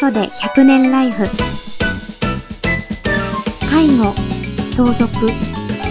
[0.00, 1.24] 袖100年ライフ。
[3.68, 4.14] 介護
[4.74, 5.26] 相続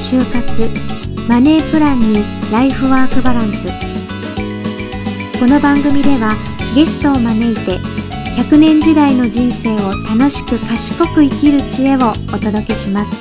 [0.01, 3.67] 就活マネープランにライフワークバランス。
[5.39, 6.35] この番組では
[6.73, 7.77] ゲストを招いて
[8.41, 13.11] 100年時代の人生を楽しく賢く生きる知恵をお届けします。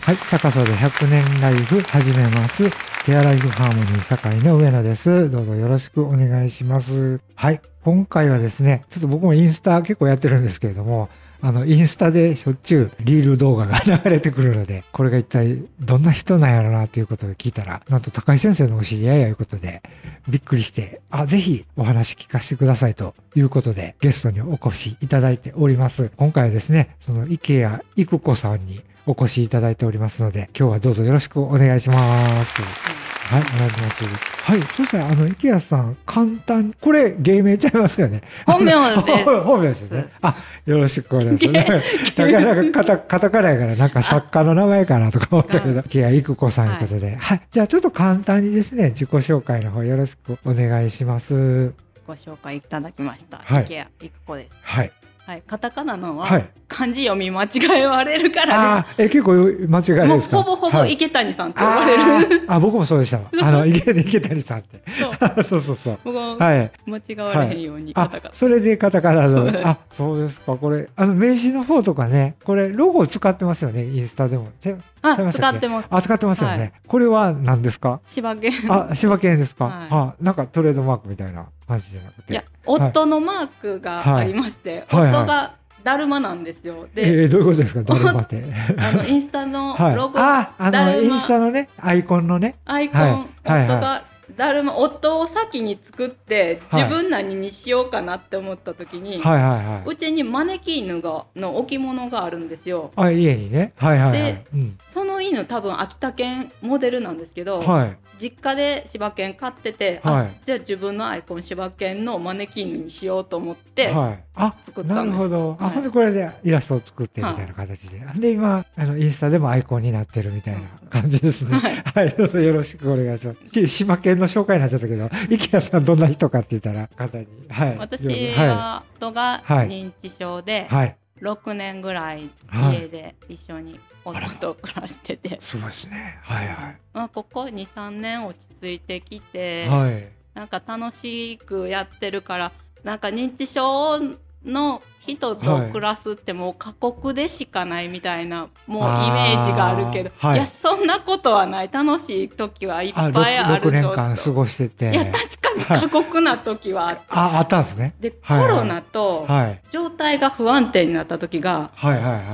[0.00, 2.85] はい、高袖100年ライフ始めます。
[3.06, 5.30] ケアライフハーモニー堺の上野です。
[5.30, 7.20] どうぞよろしくお願いします。
[7.36, 11.08] はい、今回はですね、ちょっと僕もインスタ結構やってるんですけれども、
[11.40, 19.84] あの、インスタでしょっちゅうリール動画が流れてくるので、これが一体どんな人なんやろなということを聞いたら、なんと高井先生のお知り合いやいうことで、
[20.28, 26.10] びっくりして、あ、ぜひお話聞かせてくださいということで、ゲストにお越しいただいております。
[26.16, 31.96] 今回はですね、その池谷育子さんにお越しいただいておりますので、今日はどうぞよろしくお願いしま
[32.44, 32.62] す。
[32.62, 34.36] はい、お願いします。
[34.46, 38.22] はい、そしたら、あの、池谷さん、簡単、これ、芸名ちゃいますよね。
[38.46, 40.06] 本名です 本名ですよね。
[40.22, 42.16] あ、よろしくお願いします。
[42.16, 51.72] だから、なんか、カタカタカナやから、なんか作家の名前かなとか思ったけど、池谷育子さんということで、はい、じゃあ、ちょっと簡単にですね、自己紹介の方よろしくお願いします。
[52.06, 53.38] ご紹介いただきました。
[53.38, 54.50] はい池谷育子です。
[54.62, 54.92] はい。
[55.26, 59.34] はい、カタカナのは、はい漢字読み間違えられるからあーえ、結構
[59.68, 60.28] 間違いです。
[60.28, 60.42] か？
[60.42, 62.02] ほぼほぼはい池谷さんと呼ばれる。
[62.02, 63.24] あーあ、僕もそうでしたわ。
[63.40, 64.82] あの、池池谷さんって。
[64.98, 65.12] そう、
[65.44, 65.98] そうそうそう。
[66.02, 66.72] 僕ははい。
[66.84, 69.48] 間違われへんようにカあタカナ。、それでカタカナの。
[69.64, 70.56] あ、そうですか。
[70.56, 74.48] これ、あの、名刺の方とかね、これ、ロゴ使ってますよね、インスタでも。
[74.60, 75.86] てあ、使ってます。
[75.88, 76.58] あ、使ってますよね。
[76.58, 78.00] はいこれは何ですか？
[78.06, 78.50] 柴犬。
[78.70, 82.32] あ、柴犬ですか、はいあ、なんかトレードマークみたいな感じじゃなくて。
[82.32, 86.88] いや、夫のマークがありまして、はいはい夫がだるまなんですよ。
[86.96, 87.82] えで、ーどういうことですか？
[87.82, 88.42] だるまって。
[88.76, 89.94] あのインスタの はい。
[89.94, 92.56] ロゴ、あ、あの、インスタのね、アイコンのね。
[92.64, 93.10] アイコン、はい
[93.44, 94.02] はい夫が
[94.36, 102.90] だるま夫を先に作ってはい自分何にしようかなって思った時に、はいはいはうちに招き犬がの置物があるんですよ。
[102.96, 103.00] い。
[103.00, 103.72] あ、家にね。
[103.76, 104.44] はいはいはいで。
[104.52, 104.78] うん。
[104.88, 107.96] その犬多分秋田犬モデルなんですけど、はい。
[108.20, 114.24] 実家で柴犬飼ってて、はいあじゃあ自分のアイコン柴犬の招き犬にしようと思って、はい。
[114.34, 115.56] あ、な作ったんでするほど。
[115.60, 118.00] あ、はいほんでこれでイラストを作ってみたいな形で。
[118.16, 121.56] で、今、あの、インスタでもアイコンになってるみたいな感じですね。
[121.56, 122.10] はいはい。
[122.10, 123.52] どうぞよろしくお願いします。
[123.52, 127.26] し島県の紹介になっちゃったけど、池谷さんどんな人かって言ったら、簡単に。
[127.48, 127.76] はい。
[127.78, 130.78] 私は夫がはい認知症で、はい。
[130.78, 130.96] はい。
[131.22, 133.80] 6年ぐらいはい家で一緒に
[134.10, 136.18] 夫と暮らしてて、すごいですね。
[136.22, 139.68] はいはまあ、ここ23年落ち着いてきて、い。
[139.68, 140.08] はい。
[140.34, 142.52] なんか楽しくやってるから
[142.84, 143.98] なんか認知症
[144.44, 154.90] の人と暮らすってもう過酷でしかないみたいなもうイメージがあるけど、はいい、やそんなことはない楽しい時はいっあ、ぱいあ6年るぞ間過ごしてて。
[154.90, 157.94] いや確かに過酷な時はあって、あ、あったんですね。
[158.00, 159.62] で、はいはいコロナとはい。
[159.70, 162.24] 状態が不安定になった時がはいはいはい。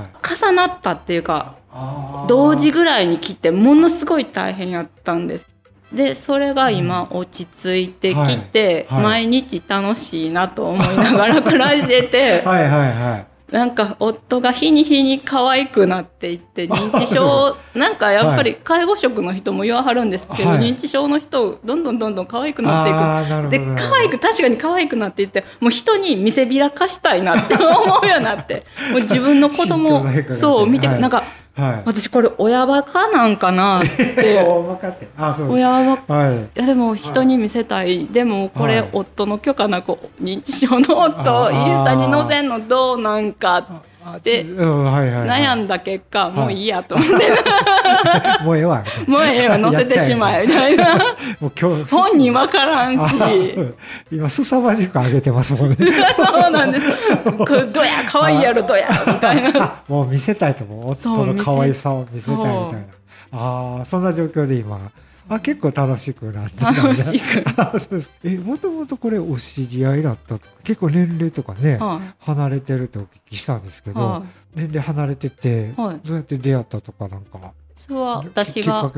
[0.41, 1.57] 重なったっていうか
[2.29, 5.52] 同時ぐらいに来てものすごい大変やったんです。
[5.93, 9.03] でそれが今落ち着いてきて、はい。
[9.03, 9.27] はい。
[9.27, 13.27] 毎日楽しいなと思いながら 暮らしてて はいはいはい。
[13.55, 20.61] なんか夫が日に日に可愛くなっていって 認知症なんかやっぱり介護職の人も言わはるんですけど、はい。
[20.61, 23.67] 認知症の人どんどんどんどん可愛くなっていく。
[23.67, 31.01] で可愛く確かに可愛くなっていってもう人に見せびらかしたいなって思うようになってもう自分の子供そう見て、はい。
[31.01, 31.25] なんか
[31.55, 31.83] はい。
[31.85, 34.25] 私これ親バカなんかなって。
[34.25, 34.89] 親バカ
[36.09, 36.37] はい。
[36.37, 38.91] いやでも人に見せたい、でもこれはい。
[38.93, 43.83] 夫の許可なく認知症の夫インスタに載せんのどうなんかあ
[44.23, 44.45] で。
[44.45, 47.15] 悩んだ結果もういいやと思って、
[48.45, 48.85] もうええわ。
[49.07, 50.97] もうええわ載せてしまえみたいな
[51.41, 51.91] もう今日。
[51.95, 53.55] 本人わからん あし
[54.11, 55.77] 今、すさまじく上げてますもんね。
[56.17, 56.87] そうなんです
[57.73, 60.91] どや可愛いやろどやみたいなあもう見せたいと思う。
[60.91, 62.79] 夫の可愛さを見せたいみたいな。
[63.33, 64.79] ああ、そんな状況で今。
[65.29, 67.45] あ、結構楽しくなってたんだ楽しく。
[68.25, 74.23] え、もともとこれお知り合いだったと結構年齢とかね、は離れてるってお聞きしたんですけど、いは
[74.55, 74.59] い。
[74.61, 76.07] 年齢離れてて、はい。
[76.07, 78.91] どうやって出会ったとかなんか、それは私が。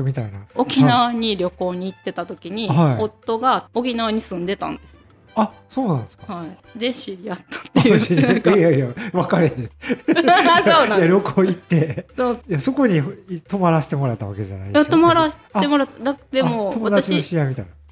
[0.55, 3.03] 沖縄に旅行に行ってた時に、はい。
[3.03, 4.94] 夫が沖縄に住んでたんです、
[5.35, 6.33] あ、そうなんですか。
[6.33, 8.55] はい、で知り合ったっていう。
[8.55, 9.53] いいやいや、分かれへん。
[10.65, 12.39] そうなん旅行行って、そう。
[12.47, 13.01] いや、そこに
[13.47, 16.13] 泊まらせてもらったわけじゃない泊まらせてもらった。
[16.13, 17.23] だでも私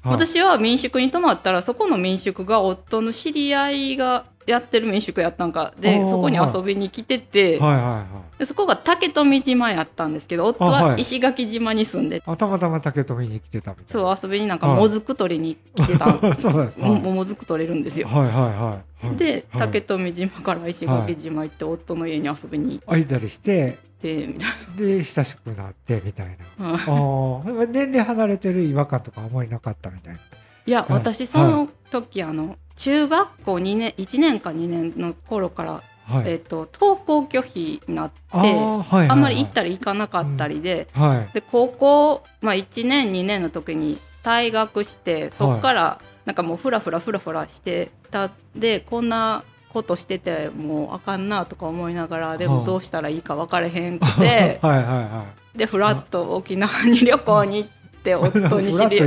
[0.04, 5.72] 私は民宿に泊まったらそこの民宿が夫の知り合いがやってる民宿やったんか。
[5.78, 7.76] でそこに遊びに来てて、はい。
[7.76, 8.06] はいは
[8.36, 8.38] い。
[8.38, 12.24] でそこが竹富島やったんですけど夫あははい石垣島に住んでて。
[12.26, 16.20] あたまたま竹富に来てたみたいそう遊びになんかはいもずく取りに来てたん。
[16.20, 16.86] な そうですか。
[16.86, 18.08] ももずく取れるんですよ。
[18.08, 19.06] はいはいはい。
[19.06, 19.16] はい。
[19.16, 19.60] ではい。
[19.60, 22.80] 竹富島から石垣島行って夫の家に遊びに。
[22.86, 23.78] 行ったりして。
[24.04, 27.66] てみたいで親しくなってみたいな。
[27.66, 30.20] 年齢離れてる違和感とかあんまりなかったみたいな。
[30.66, 30.92] いや、はい。
[30.92, 36.32] 私その時あの中学校2年1年か2年の頃から、はい。
[36.32, 39.08] えっと登校拒否になってあーはいはいはい。
[39.08, 41.32] あんまり行ったり行かなかったりで、はい。
[41.32, 55.58] で高校、まあ、1年2年の時に退学してそっからなんかもうフラフラフラフラしてたでこんなことしててもうあかんなとか思いながらではいもどうしたらいいか分かれへんくて はい。
[55.58, 59.06] でフラッと沖縄に旅行に行ってい夫に知り合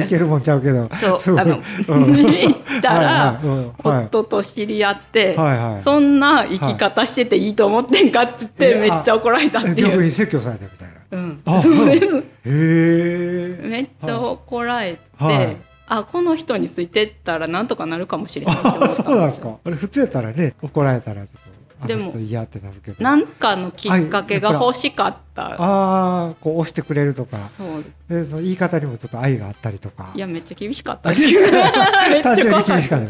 [1.20, 2.16] そうあのうん。
[2.16, 3.42] 行ったら、
[3.84, 5.80] 夫と知り合って、はいはい。
[5.80, 8.90] そんな生き方してていいと思ってんかっつってはい。
[8.90, 9.76] めっちゃ怒られたっていう。
[9.92, 10.96] 逆に説教されたみたいな。
[11.12, 11.42] うん。
[11.46, 11.86] あそう。
[11.88, 15.58] ですへえめっちゃ怒られて、はい。
[15.90, 19.52] あこの人についてったらなんとかなるかもしれないって思あったそうなんですんですよ。
[19.54, 19.60] か。
[19.64, 25.52] あれ普通やったらね怒られたらちょっとでもあの人嫌ってなるけどなんかのきっかけが欲しかった。
[25.52, 27.38] ああこう押してくれるとか。
[27.38, 28.26] そうです。
[28.26, 30.12] でその言い方にもちょっと愛があったりとか。
[30.16, 31.28] いやめっちゃ厳しかったです。
[31.28, 31.52] けど。
[32.10, 33.02] めっちゃ厳しかっ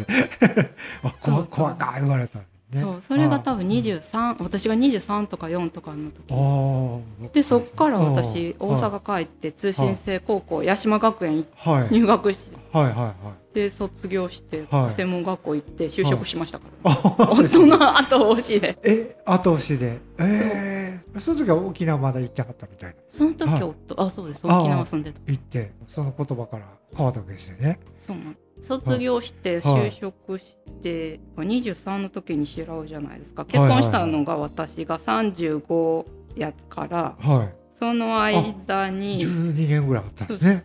[1.01, 1.09] た。
[1.21, 2.39] 怖怖か言われた
[2.71, 2.81] ね。
[2.81, 7.33] そうそれが多分23私が23とか4とかの時。
[7.33, 11.81] でそっから私大阪帰って通信制高校八島学園行ってはい。
[11.83, 13.55] はい入学してはいはいはい。
[13.55, 14.91] で卒業してはい。
[14.91, 18.77] 専門学校行って就職しましたから、あ夫の後押しで。
[18.83, 19.99] え後押しで。
[20.19, 22.95] ええその時は沖縄まだ行ってはったみたいな。
[23.07, 23.63] その時はい。
[23.63, 24.45] 夫、あそうです。
[24.45, 25.19] 沖縄住んでた。
[25.25, 27.79] 行ってその言葉から変わったわけですよね。
[27.99, 29.91] そうなん卒業してはい。
[29.91, 33.45] 就職して、23の時に知らうじゃないですか。
[33.45, 36.05] 結婚したのが私が35
[36.35, 40.63] やからはその間いに12年ぐらいあったんですね。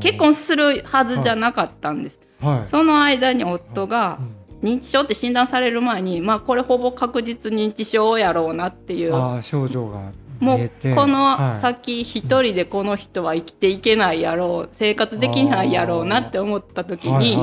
[0.00, 2.66] 結婚するはずじゃなかったんです、はい。
[2.66, 4.40] その間に夫がうん。
[4.62, 11.60] 認知症って診断される前にまあこれほぼ確実認知症やろうなっていうああ症状がもうこのはい。
[11.60, 17.36] 先一人でこの人は生きていけないやろう生活できないやろうなって思った時に、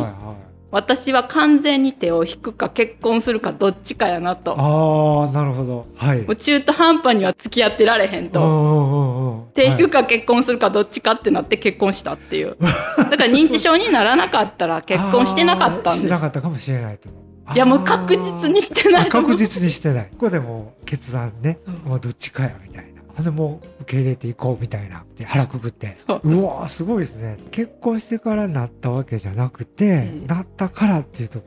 [0.70, 4.56] 私は完全に手を引くか結婚するかどっちかやなと。
[4.58, 5.88] もああなるほど。
[5.96, 6.20] はい。
[6.20, 9.48] う中途半端には付き合ってられへんと。
[9.54, 12.58] 手引くか結婚するかどっちかってなって結婚したっていう。
[12.98, 16.08] だから認知症にならなかったら結婚してなかったんです。
[16.08, 17.27] なかったかもしれないと思う。
[17.54, 20.10] いやもう確実にしてない確実にしてない。
[20.12, 21.76] ここでもう決断ねそう。
[21.90, 23.02] もうどっちかやみたいな。
[23.18, 25.04] あでもう受け入れていこうみたいな。
[25.18, 25.98] で腹くくって。
[26.08, 27.38] そううわーすごいですね。
[27.52, 31.46] 結婚してからなったわけじゃなくて、ええなったからっていうとこ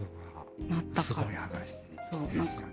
[0.58, 1.70] ろなったがすごい話
[2.10, 2.70] そうですよね。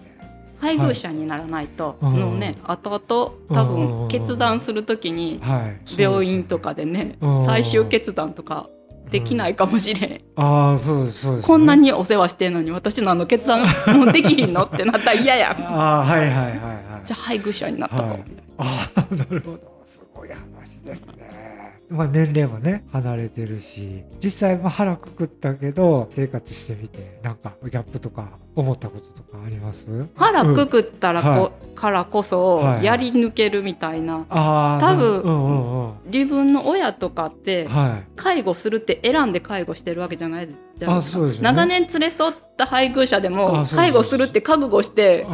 [0.59, 6.01] 配偶者にならないと、はいのね後々多分決断するときにはい。
[6.01, 8.67] 病院とかでねうん最終決断とか
[9.09, 11.47] できないかもしれん、ああそうですそうです、ね。
[11.47, 13.65] こんなにお世話してんのに私のあの決断
[13.97, 16.57] もうできひんのってなったら嫌やんああはいはいはいはい。
[17.05, 20.39] じゃあ配偶者になっとこうみたいな、ああなるほどすごい話
[20.85, 21.77] ですね。
[21.89, 28.29] まあ年齢もね離れてるし実際まあ腹くくったけど生活してみてなんかギャップとか
[28.61, 30.07] 思ったこととかあります？
[30.15, 32.85] 腹くうんくったらこ、はからこそはい。
[32.85, 38.07] やり抜けるみたいな、ああ多分うんうんうん自分の親とかってはい。
[38.15, 41.43] 介護するって選んで介護してるわけじゃないじゃないですか。
[41.43, 45.25] 長年連れ添った配偶者であも介護するって覚悟して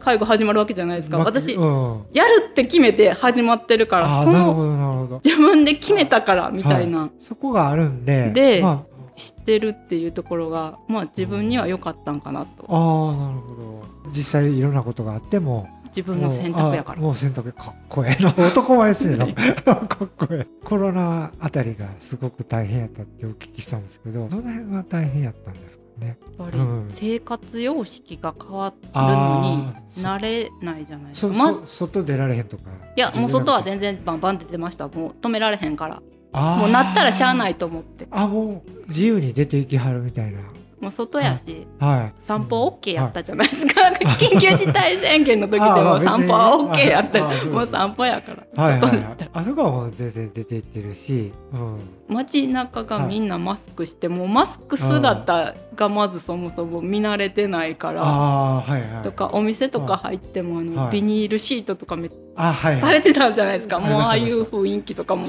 [0.00, 1.18] 介護始まるわけじゃないですか。
[1.18, 8.87] ま私うん、やるって決めて始まってるかあらその自分で決めたからみたいな、そこがあるんででま知
[9.18, 12.64] ってるっていうところがまあ自分には良かったんかなと。
[12.68, 14.10] あ、ああなるほど。
[14.14, 17.00] 実際いろんなことがあっても自分の選択やから。
[17.00, 20.64] もう選択かっこええな男前ですよかっこええ。
[20.64, 26.06] コロナあたりがすごく大変やったってお聞きしたんですけどどの辺が大変やったんですかね？
[26.08, 26.86] やっぱりうん。
[26.88, 31.34] 生活様式が変わるのあにー慣れないじゃないですそか。
[31.34, 32.64] まそ外出られへんとか。
[32.96, 34.88] いやもう外は全然バンバン出てました。
[34.88, 38.06] もう止められへんからもうなったらしゃあないと思って。
[38.10, 40.40] あもう自由に出ていきはるみたいな。
[40.80, 42.22] もう外やしはい。
[42.24, 43.80] 散歩 OK やったじゃないですか、
[44.18, 47.20] 緊急事態宣言の時でも散歩は OK やった。
[47.20, 58.02] 別にあーそうそうもう散歩やから、はいはい外はいあそこはもう全然出ていってるし、うん、街中がみんなマスクして、もうマスク姿がまずそもそも見慣れてないから。
[58.02, 59.02] はいはい。
[59.02, 60.92] とかお店とか入ってもあの、はい。
[60.92, 65.24] ビニールシートとかめっあはいされはいてたんじゃないですか、あもうああいう雰囲気とかも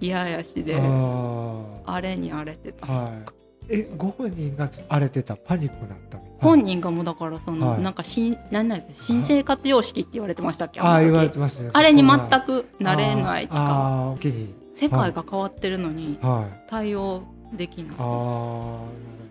[0.00, 0.80] 嫌やしで。
[1.84, 3.41] あれに荒れてた、はい。
[3.68, 7.82] えご本人が荒れてたパニックになった本人がもうだからその、はい。
[7.82, 11.28] なんか新なんなん新生活様式って言われてましたっけああ言われ。
[11.28, 14.14] ててますねあれに全くなれないとか。
[14.74, 16.68] 世界が変わってるのにはい。
[16.68, 18.88] 対応できない、は
[19.18, 19.21] い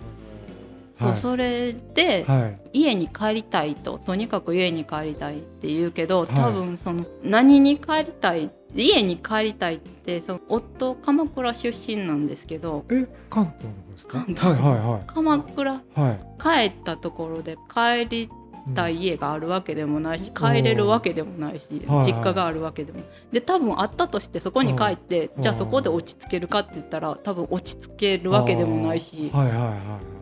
[1.01, 2.79] そうそれで、はい。
[2.79, 6.27] 家に帰りたいととにかく家に帰りたいって言うけどはい。
[6.35, 14.13] 多分その何に帰りたい家に帰りたいってその夫鎌倉出身なんですけどえ関東の方ですか？
[14.19, 14.45] 関東。
[14.45, 16.69] はいはい鎌倉はいはい。
[16.71, 18.29] 帰ったところで帰り
[18.75, 22.99] たい家があるわけでもないし帰れるわけでもないしはい実家があるわけでも。
[23.31, 25.41] で多分あったとしてそこに帰ってうん。
[25.41, 29.31] じゃあそこで落ち着けるかって言ったら多分落ち着けるわけでもないし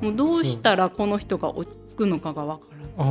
[0.02, 3.10] もうどうしたらこの人が落ち着くのかがわからない。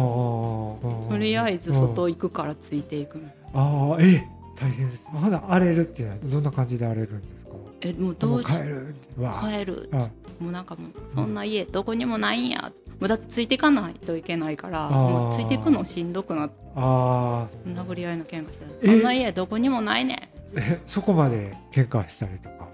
[1.09, 3.21] とりあえず外行くからついていく
[3.55, 5.09] ああえ大変です。
[5.15, 7.38] まだ荒れるっていうのはどんな感じで荒れるんですか？
[7.81, 9.43] えもうどうし帰るわ。
[9.43, 9.89] 帰る。
[9.93, 9.97] あ
[10.43, 12.73] もうなんかもうそんな家どこにもないんや。
[13.01, 16.55] もうだってついていかないといけないからもうついていくのしんどくなって。
[16.75, 18.87] あ殴り合いの喧嘩してえ？
[18.87, 22.69] そんな家どこにもないねーえそこまで喧嘩したりとか？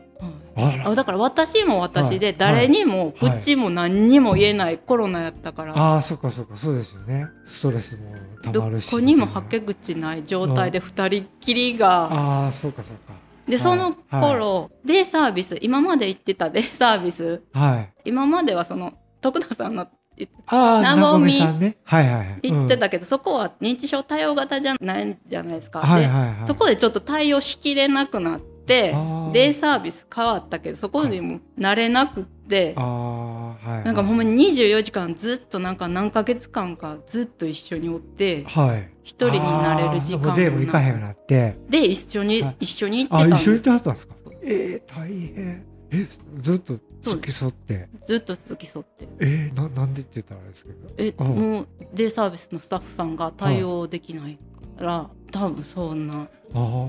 [0.57, 2.37] あだから私も私ではい。
[2.39, 6.57] 誰にもはい口も何にも言えないコロナやったから、ああそっかそっか。
[6.57, 7.27] そうですよね。
[7.45, 8.91] ストレスもたどまるし。
[8.91, 12.05] こにもはけ口ない状態で二人っきりが。
[12.05, 13.13] ああそうかそうか
[13.49, 17.93] でその頃、デイサービス今まで行ってたデイサービスはい。
[18.07, 19.87] 今まではその徳田さんの
[20.17, 21.77] 言ってああなごみなごみさんね。
[21.85, 22.39] はいはいはい。
[22.43, 25.81] 言ってうんたけど、そこは認知症対応型じゃないじゃないですか。
[25.81, 26.47] ではいはいはい。
[26.47, 28.54] そこでちょっと対応しきれなくなって
[28.95, 29.33] あー。
[29.33, 33.85] デイサービス変わったけどそこにも慣れなくって、ああはいはい。
[33.85, 38.91] なんかほんまに24時間ずっとなんか何ヶ月間かずっと一緒におってはい。
[39.03, 41.57] 一人になれる時間あーも行かへんようにななって。
[41.69, 42.57] で一緒に、はい。
[42.61, 43.39] 一緒に行ってたんです。
[43.39, 44.15] あ一緒に行ってはったんですか？
[44.43, 45.67] えー、大変。
[45.91, 46.07] え
[46.41, 47.89] ずっと付き添って？
[48.07, 49.09] ずっと付き添って。
[49.21, 50.89] えー、ななんでって言ったらあれですけど。
[50.97, 51.27] え、うん。
[51.53, 54.39] もうデイサービスのスタッフさんが対応できない
[54.79, 56.29] から、多分そんな。
[56.55, 56.89] あ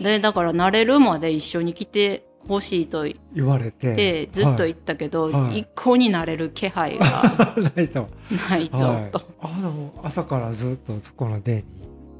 [0.00, 5.60] でだから慣れるまで一緒に来てほしいとあ言われてでずっと言ったけど、はい。
[5.60, 8.08] 一向になれる気配がは いないと。
[8.50, 9.10] ないぞはい。
[9.10, 11.64] と、あでも朝からずっとそこのデーに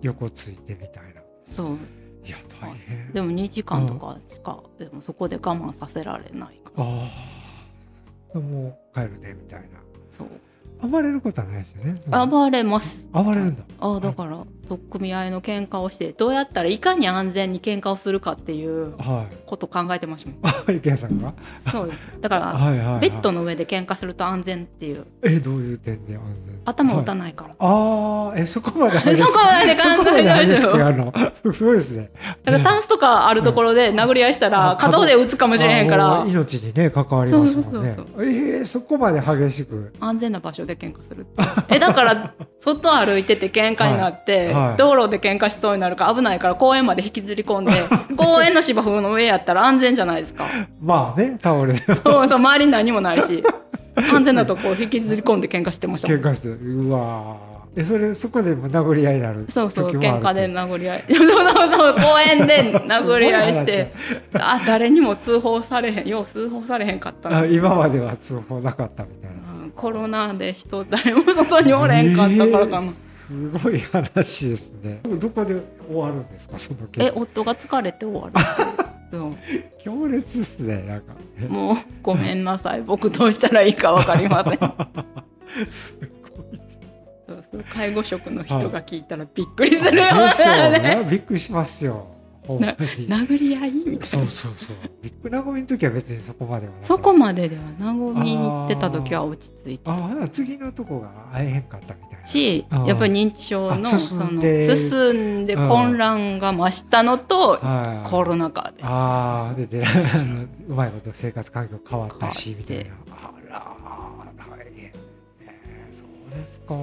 [0.02, 1.22] 横ついてみたいな。
[1.44, 1.78] そう。
[2.26, 3.12] いや大変。
[3.12, 6.84] でも2時間とかしか、でもそこで我慢させられないから。
[6.84, 7.08] あ
[8.34, 9.66] あもう帰るでみたいな。
[10.10, 10.28] そう
[10.82, 11.94] 暴れることはないですよね。
[12.28, 13.08] 暴れます。
[13.12, 13.62] 暴れるんだ。
[13.80, 14.38] あだから
[14.68, 19.36] 取っ組み合いの喧嘩をしてどうやったらいかに安全に喧嘩をするかっていうはい。
[19.46, 20.38] こと考えてましたもん。
[20.42, 21.32] あ 池谷さんが？
[21.58, 21.98] そうです。
[22.20, 25.04] だから はいはい、はい、ベッドの上で喧嘩すると安全っていう。
[25.22, 26.54] えどういう点で安全？
[26.66, 29.82] 頭打たない、ないから、ああえそこまでそこまで考
[30.42, 32.10] えてそこまですよすごいですね。
[32.42, 37.94] だからタンスとかあるところで殴り合いしたあら角で打つかもしれへんかあら命にね関わりますもんね。
[37.94, 38.24] そうそう。
[38.24, 39.92] えー、そこまで激しく？
[40.00, 41.26] 安全な場所で喧嘩する
[41.68, 44.54] えだから外歩いてて喧嘩になって、はい。
[44.68, 44.76] はい。
[44.76, 47.72] 道路で喧嘩しそうになるから危ないから公園まで引きずり込んで
[48.16, 50.46] 公園の芝生の上やったら安全じゃないですか。
[50.80, 51.78] まあねタオルで。
[51.78, 53.44] そうそう周りに何もないし
[53.96, 57.54] 安全なとこ引きずり込んで喧嘩してました喧嘩してうわー。
[57.76, 61.04] えそれそこでも殴り合いになるそうそう喧嘩で殴り合い。
[61.10, 63.92] そうそうそう公園で殴り合いして
[64.34, 69.36] あ誰にも通報されへんよう通報されへんかった今までは通報なかったみたいな。
[69.38, 69.43] うん
[69.76, 75.00] コロナで人誰も外におれんかったからかな、えーすごい話ですね。
[75.18, 78.34] どこで終わるんですかそのえ夫が疲れて終わる
[79.82, 81.14] 強烈ですねなんか。
[81.48, 84.58] もうごめんなさい僕どうしたらいいか分かりません。
[85.70, 86.60] すごい。
[87.26, 90.78] そうそう介護職の人が聞いたらびっくりするよですよね。
[90.78, 91.08] ね。
[91.10, 92.13] びっくりしますよ
[92.46, 94.06] ほんまに殴り合いみたいな。
[94.06, 94.76] そうそうそう。
[95.02, 102.24] ビッグナゴミの時は別にそこまではそこまででは和みに行ってた時は落ち着いてああ次のとこが会えへんかったみたいな。
[102.26, 108.08] しやっぱり認知症のあそ進んので進んで混乱が増したのとはい。
[108.08, 108.84] コロナ禍です。
[108.86, 112.92] ああでであのうまいこと生活環境変わったしみたいな。
[113.10, 113.76] あら
[116.66, 116.74] か。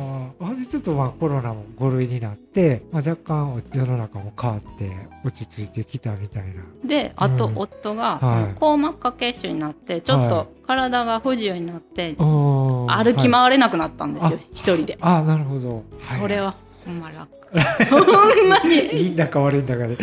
[0.41, 4.91] あでちょっとまあコロナも5類になって、まあ、若干世の中も変わって
[5.25, 6.63] 落ち着いてきたみたいな。
[6.85, 7.57] であとうん。
[7.57, 8.41] 夫がそはい。
[8.41, 13.31] の硬膜下血腫になってちょっはいと体が不自由になって歩歩きはい。
[13.31, 14.97] 回れなくなったんですよあ一人で。
[15.01, 15.83] あなるほど、
[16.19, 17.29] それはほんま楽。
[17.89, 17.97] ほ
[18.45, 18.75] んまに。
[18.93, 19.97] いいんだか悪いんだかで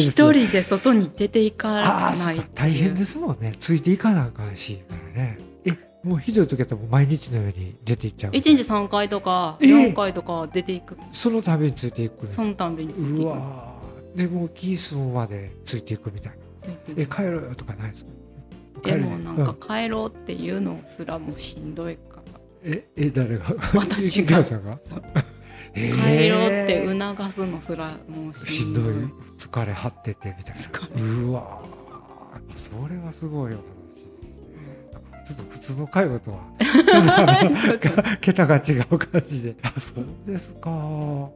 [0.00, 3.52] 一人で外に出ていあかない大変ですもんね。
[3.60, 5.38] ついていかなあかんしからね。
[5.40, 5.45] え
[6.06, 8.32] もうひどい時はもう毎日のように出ていっちゃう。
[8.32, 10.96] 1日3回とかえ4回とか出ていく。
[11.10, 16.38] その度についていくそのたんびについていうくでもう気済むまでついていくみたいな。
[16.96, 18.10] え帰ろよとかないですか？
[18.84, 23.46] でもなんか帰ろうっていうのすらもしんどいから、ええ誰が？
[23.74, 24.44] 私が。
[24.44, 24.52] 帰
[26.28, 28.84] ろうってー促すのすらもうしんどい。
[29.36, 31.02] 疲れ張っててみたいな。
[31.02, 32.56] うわー。
[32.56, 33.58] それはすごいお
[35.66, 36.38] 通の介護とは？
[36.60, 39.56] ちょっとあの か 桁が違う感じで。
[39.62, 40.70] あそうですか。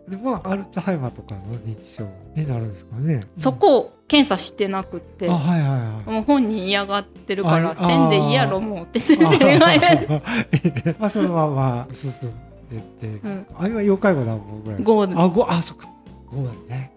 [0.08, 3.24] でまあアルツハイマーとかの認知症になるんですかね。
[3.36, 5.28] そこを検査してなくって。
[5.28, 6.10] あはいはいはい。
[6.10, 12.32] もう本人嫌がってるからせんでいいやろもうって先生がまあそのまま進ん
[12.70, 13.46] でって、うん。
[13.58, 15.88] あ今要介護何本ぐらい5あ五あそっか。
[16.32, 16.92] 五だね。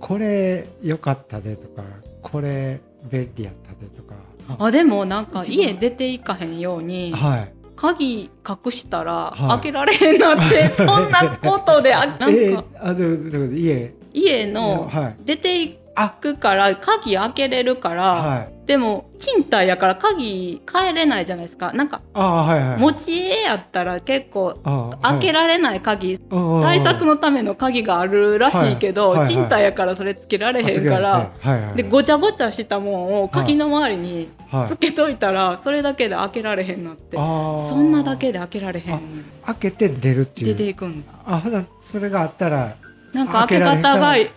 [0.00, 1.82] これ良かったねとか
[2.20, 2.80] これ
[3.10, 4.14] 便利やったねとか
[4.58, 7.52] あでもなんか家出ていかへんようにはい。
[7.76, 9.48] 鍵隠したらはい。
[9.48, 13.94] 開けられへんなって、 そんなことであなんか、えー、あでもでも家。
[14.12, 15.16] 家のはい。
[15.24, 18.54] 出ていあくから鍵開けれるから、はい。
[18.66, 21.72] でも賃貸やから鍵変えれないじゃないですか。
[21.72, 22.78] なんかあはいはい。
[22.78, 29.34] 持ち家やったら結構あ開けられない鍵、対策ののための鍵があるらしいけど、はいはいはい。
[29.34, 34.68] 賃貸やからそれつけられへんから、はいはいはい、でごちゃごちゃしたもんを鍵の周りにはい。
[34.68, 39.00] つけといたらそれだけで開けられへんなって、そんなだけで開けられへん。
[39.46, 40.46] 開けて出るっていう。
[40.48, 41.42] 出ていくんあ
[41.80, 42.76] それがあったら
[43.14, 44.30] なんか開け方がい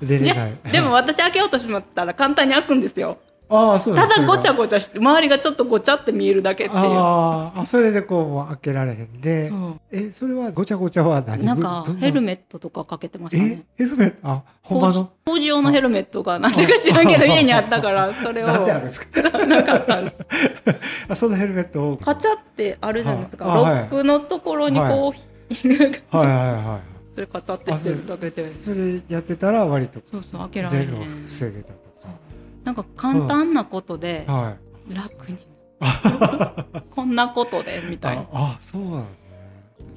[0.00, 3.18] でも私開けようとしまったら簡単に開くんですよ。
[3.48, 6.82] ああそうただごちゃごごちゃして周りがちょっとごちゃって見えるだけっていう。
[6.82, 9.50] あそれでこう開けられへんで。
[9.50, 11.42] そえそれはごちゃごちゃは何？
[11.42, 14.18] うなんかヘルメットとかかけてましたえねヘルメット？
[14.22, 15.10] あほんまの？
[15.26, 18.46] 工事用のヘルメットがなんでか知らんけど家にあったからそれを。
[18.46, 18.62] なか？
[18.62, 20.20] ったんです。
[21.10, 21.96] あそのヘルメットを。
[21.98, 23.44] カチャってあるじゃないですか。
[23.44, 26.26] ロックのところにこう、はい。
[26.26, 26.80] はいは
[27.14, 30.86] それカチャってしてるだけでいそれやってたら割とそうそう開けられへん。
[30.86, 31.82] 出る防げたと
[32.64, 34.50] なんか簡単なことでかは
[34.88, 34.94] い。
[34.94, 35.38] 楽に。
[36.90, 38.22] こんなことでみたいな。
[38.22, 39.28] ああそうなんですね。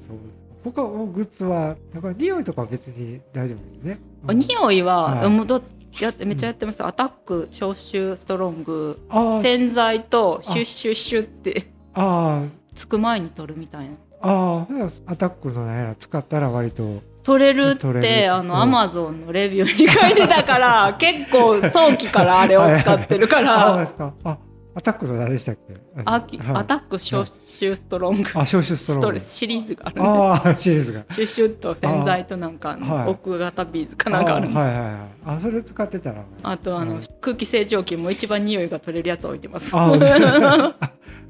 [0.08, 0.46] そうです。
[0.64, 4.00] 他もグッズはだから匂いとかは別に大丈夫ですね。
[4.28, 5.30] あ匂いは、はい。
[5.30, 5.62] もうど
[6.00, 9.00] やってめっちゃやってます、アタック消臭ストロング。
[9.42, 13.96] 洗剤とシュッシュッシュってあつく前に取るみたいな
[14.28, 14.68] あ
[15.08, 15.12] あ。
[15.12, 23.78] アタックのやら使ったら割と取れるってあのアマゾンのレビューに書いてたから 結構早期からあれを使ってるから。
[23.78, 24.14] ですか。
[24.24, 24.38] あ
[24.78, 25.74] アタックの何でしたっけ？
[26.04, 26.40] はい。
[26.54, 28.30] アタック消臭ストロング。
[28.34, 29.02] あ消臭ストロング。
[29.04, 31.06] ストレスシリーズがあるねああシリーズが。
[31.10, 34.94] シュッシュッと洗剤となんか奥型ビーズかなんかあるんですはいはいはい。
[35.28, 39.74] あそれ使ってたらあとあの、うん空気清浄機も一番匂いが取れるやつ置いてます。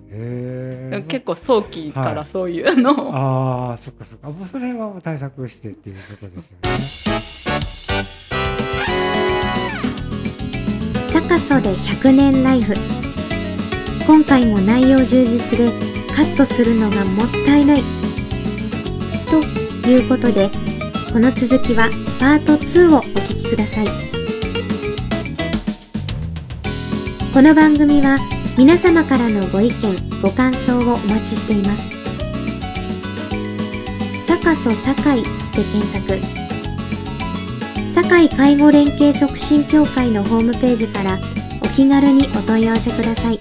[1.07, 4.29] 結構早期からそういうのを、ああそっかそっか。
[4.29, 6.69] もうそれはもう対策してっていうところですよね。
[11.09, 12.73] サカソで100年ライフ。
[14.05, 15.71] 今回も内容充実で
[16.15, 17.81] カットするのがもったいない。
[19.29, 20.49] ということで
[21.11, 21.89] この続きは
[22.19, 23.87] パート2をお聞きください。
[27.33, 28.17] この番組は
[28.57, 31.89] 皆様からのご意見ご感想をお待ちしています
[34.25, 36.19] サカソ堺で検索
[37.93, 41.17] 堺介護連携促進協会のホームページから
[41.61, 43.39] お気軽にお問い合わせください。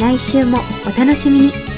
[0.00, 1.71] 来週もお楽しみに。